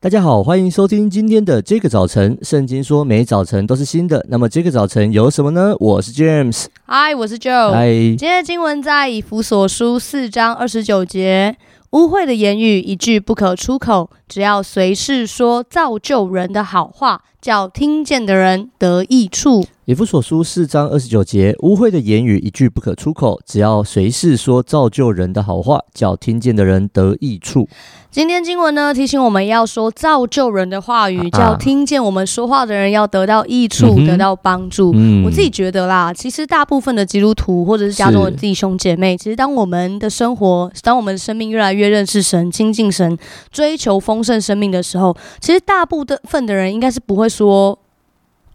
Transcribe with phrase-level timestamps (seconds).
[0.00, 2.38] 大家好，欢迎收听今天的这个早晨。
[2.42, 5.74] 圣经说每早晨都是新的，那么这个早晨有什么呢？
[5.80, 7.88] 我是 James，嗨，我是 Joe，嗨。
[7.90, 11.56] 今天的经文在以弗所书四章二十九节，
[11.90, 19.66] 污秽的言语一句不可出口，只要随时说造就人的好话，叫听见的人得益处。
[19.88, 27.66] 以弗所书四章二十九节，污秽的言语一句不可出口，只要随时说造就人的好话，叫听见的人得益处。
[28.10, 34.92] 今天经文呢，提醒我们要说造就人的话语，叫听见我们说话的人要得到益处，啊、得到帮助。
[34.94, 43.16] 嗯、我自己觉得啦，其实大部分的基督徒或者是家中的弟兄姐妹，其实当我们的生活，当我们的生命越来越认识神、亲近神、
[43.50, 47.78] 追求丰盛生命的时候，其实大部分的人应该是不会说。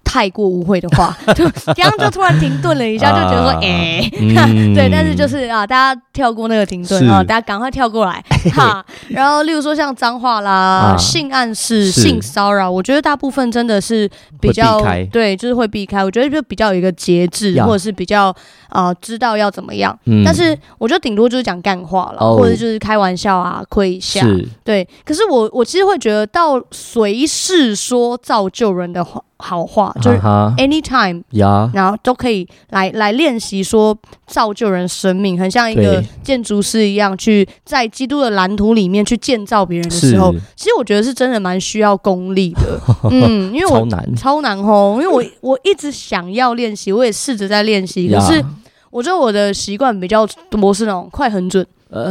[0.04, 1.44] 太过污秽的话， 就
[1.74, 8.86] 刚刚就突然停顿了一下，就觉得说，哎、欸，嗯、 对，但是就是啊，大家跳过那个停顿啊，大家赶快跳过来哈。
[9.10, 14.10] 然后，例如说像脏话啦、啊、性暗示、性骚扰，我觉得大部分真的是
[14.40, 14.80] 比较
[15.12, 16.04] 对，就是会避开。
[16.04, 18.28] 我觉得就比较有一个节制，或者是比较
[18.70, 19.98] 啊、呃、知道要怎么样。
[20.06, 24.24] 嗯、但是我觉得顶多就是讲干话了，哦、或者就是开玩笑啊，亏一下。
[24.64, 29.22] 对，可是我我其实会觉得，到随时说造就人的话。
[29.46, 30.18] 好话就是
[30.58, 31.70] anytime，、uh.
[31.74, 33.94] 然后都可以来来练习说
[34.26, 42.80] 造就人生命，很像一个建筑师一样，去在基督的蓝图里面去建造别人的时候，其实我觉得是真的蛮需要功力的，
[43.12, 44.16] 嗯，因为我超难。
[44.16, 48.42] 超难哦，因为我我一直想要练习，我也试着在练习，可是
[48.90, 51.66] 我觉得我的习惯比较多是那种快很准。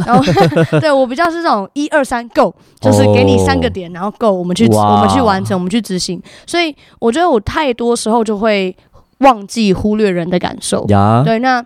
[0.05, 0.23] 然后，
[0.79, 6.21] 对我比较是这种一二三 go，就是给你三个点，然后 go，我们去我们去完成，我们去执行。
[6.47, 8.75] 所以我觉得我太多时候就会
[9.19, 10.85] 忘记忽略人的感受。
[11.23, 11.63] 对，那。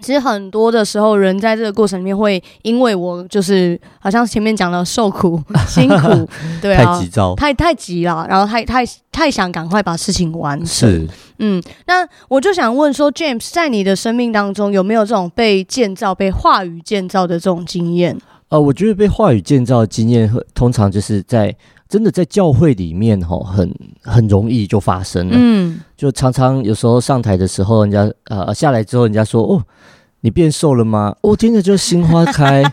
[0.00, 6.28] 其实很多的时候，人在这个过程里面会因为我就是好像前面讲了受苦 辛苦，
[6.60, 10.66] 对啊，太急躁，太太急了，然后太太太想赶快把事情完成。
[10.66, 11.08] 是，
[11.38, 18.16] 嗯，那我就想问说，James，在你的生命当中有没有这种被建造、被话语建造的这种经验？
[18.48, 21.56] 呃，我觉得被话语建造的经验，通常就是在。
[21.88, 25.36] 真的在教会里面哈，很很容易就发生了。
[25.38, 29.62] 嗯，就常常有时候上台的时候，人家呃下来之后，人家说哦，
[30.22, 31.14] 你变瘦了吗？
[31.20, 32.64] 我、哦、听着就心花开，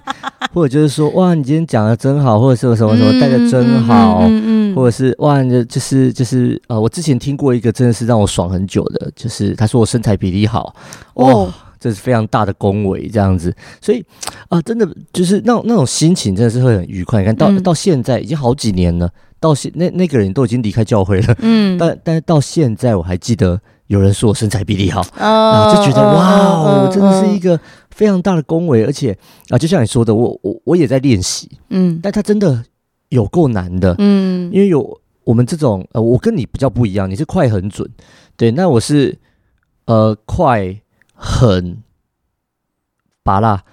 [0.52, 10.76] 或者就是说哇，你今天讲的真好，或者是什么什么带的真好，嗯嗯嗯嗯、或者是哇，就是就是呃，我之前听过一个真的是让我爽很久的，就是他说我身材比例好
[11.14, 11.26] 哦。
[11.28, 14.00] 哦这是非常大的恭维，这样子，所以
[14.48, 17.20] 啊、呃，真的就是那种那种心情，真的是会很愉快。
[17.20, 27.60] 你看到、嗯、到现在已经好几年了，到现那那个人都已经离开教会了，嗯，但但是到现在我还记得有人说我身材比例好，啊、然后就觉得、哦、哇哦，真的是一个
[27.92, 29.18] 非常大的恭维，而且
[29.50, 32.64] 啊，就像你说的，我我我也在练习，嗯，但他真的
[33.10, 37.86] 有够难的，嗯，因为有我们这种呃，我跟你比较不一样，你是快很准，
[38.38, 39.20] 对，那我是
[39.84, 40.80] 呃快。
[41.14, 41.82] 很
[43.24, 43.64] 拔辣，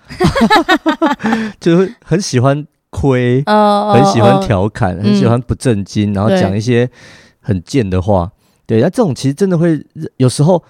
[1.58, 6.88] 就是很喜欢亏，oh, 很喜欢调侃，oh, oh, 很喜欢不正经，嗯、然后讲一些
[7.40, 8.30] 很贱的话。
[8.66, 9.84] 对，那这种其实真的会
[10.18, 10.62] 有时候，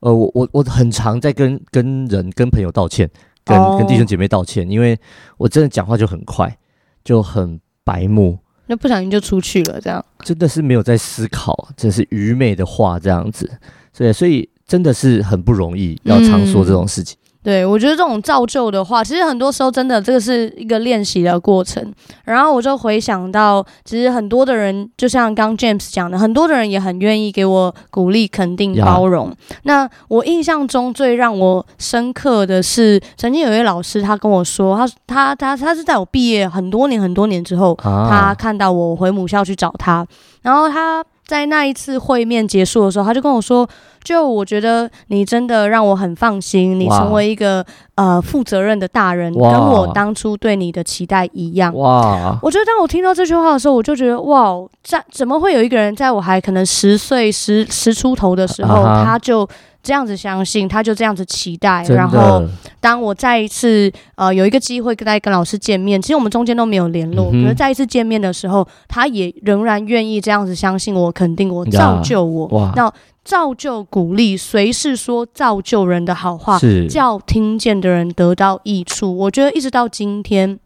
[0.00, 3.10] 呃，我我我很常在跟跟人、跟朋友道歉，
[3.44, 3.78] 跟、oh.
[3.78, 4.96] 跟弟兄姐妹道歉，因为
[5.38, 6.56] 我真的讲话就很快，
[7.02, 13.58] 就很白目，那不小心就出去了，这样真的是没有在思考，真是愚昧的话，这样子，
[13.92, 14.48] 所以所以。
[14.68, 17.16] 真的是很不容易，要常说这种事情。
[17.16, 21.82] 嗯、对，我觉得这种造就的话，其实很多时候真的这个是一个练习的过程。
[22.24, 29.34] 然后我就回想到，其实很多的人，就像刚 James 讲的，很多的人也很愿意给我鼓励、肯定、包容。
[29.62, 40.06] 那我印象中最让我深刻的是，曾经有一位老师，他跟我说，他他他他是在我毕业很多年很多年之后，啊、他看到我回母校去找他，
[40.42, 41.02] 然后他。
[41.28, 43.68] 在那一次会面结束的时候，他就跟我说
[44.02, 47.64] ：“就我觉得你真的让我很放心，你成为一个
[47.96, 52.38] 呃负责任的大人，跟我当初对你的期待一样。”哇！
[52.42, 59.46] 我觉得当我听到这句话的时候，我就觉得哇，在怎么会有一个人在我还可能十岁十十出头的时候，他就。
[59.88, 61.82] 这样子相信，他就这样子期待。
[61.84, 62.44] 然后，
[62.78, 67.30] 当我再一次呃有一个机会跟他跟老师见面，其实我们中间都没有联络。
[67.32, 72.70] 嗯、可是再一次见面的时候，他也仍然愿意这样子相信我、肯定我、造就我。
[72.76, 72.92] 那
[73.24, 79.16] 造就、鼓励，随时说造就人的好话，叫听见的人得到益处。
[79.16, 80.58] 我觉得一直到今天。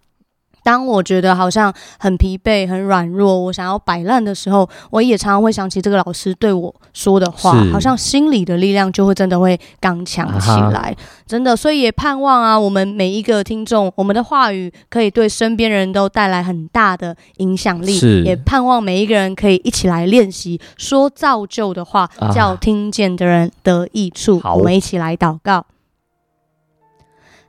[0.64, 11.56] 当我觉得好像很疲惫、很软弱，我想要摆烂的时候，我也常常会想起这个老师对我说的话，好像心里的力量就会真的会刚强起来，真的。
[11.56, 18.22] 所以也盼望啊，我们每一个听众，我们的话语可以对身边人都带来很大的影响力。
[18.24, 24.40] 也盼望每一个人可以一起来练习说造就的话，叫听见的人得益处。
[24.44, 25.66] 我们一起来祷告，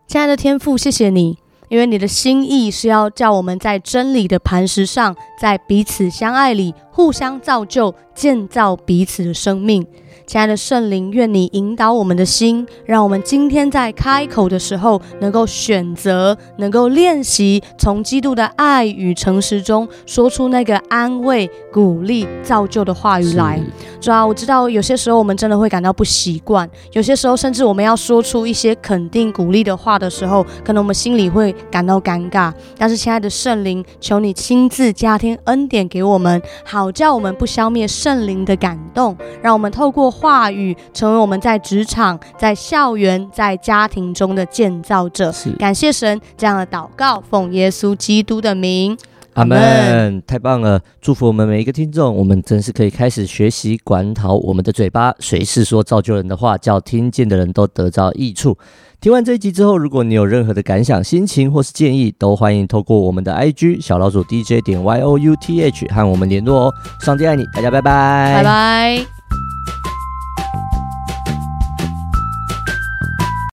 [0.07, 1.43] 亲爱的天父，谢谢你。
[1.73, 9.83] 因为你的心意是要叫我们在真理的磐石上，在彼此相爱里互相造就，建造彼此的生命。
[10.27, 23.59] 亲爱的圣灵，愿你引导我们的心，让我们今天在开口的时候，能够选择，能够练习从基督的爱与诚实中说出那个安慰、鼓励、造就的话语来。
[24.03, 32.53] 主啊，我知道有些时候我们真的会感到不习惯，有些时候甚至我们要说出一些肯定、鼓励的话的时候，可能我们心里会感到尴尬。
[32.77, 40.03] 但是，亲爱的圣灵，求你亲自加添恩典给我们，好叫我们不消灭圣灵的感动，让我们透过。
[40.11, 45.33] 话语成为我们在职场、在校园、在家庭中的建造者。
[45.57, 48.97] 感谢神这样的祷告，奉耶稣基督的名，
[49.33, 50.21] 阿门。
[50.25, 58.57] 太棒了，祝福我们每一个听众，我们真是可以开始学习管好我们的嘴巴，随时说造就人的话，叫听见的人都得到益处。
[59.01, 66.74] 听完这一集之后，如果你有任何的感想、心情或是建议，都欢迎透过我们的 IG 小老鼠 DJ 点 Y O U T H 和我们联络哦。
[67.01, 69.22] 上帝爱你，大家拜拜，拜拜。